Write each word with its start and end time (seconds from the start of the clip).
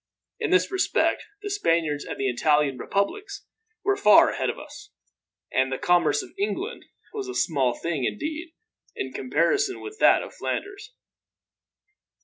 In 0.39 0.49
this 0.49 0.71
respect 0.71 1.25
the 1.43 1.49
Spaniards 1.51 2.05
and 2.05 2.17
the 2.17 2.27
Italian 2.27 2.79
Republics 2.79 3.45
were 3.83 3.95
far 3.95 4.31
ahead 4.31 4.49
of 4.49 4.57
us, 4.57 4.89
and 5.53 5.71
the 5.71 5.77
commerce 5.77 6.23
of 6.23 6.31
England 6.39 6.85
was 7.13 7.27
a 7.27 7.35
small 7.35 7.75
thing, 7.75 8.05
indeed, 8.05 8.55
in 8.95 9.13
comparison 9.13 9.79
with 9.79 9.99
that 9.99 10.23
of 10.23 10.33
Flanders. 10.33 10.95